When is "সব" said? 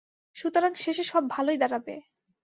1.03-1.23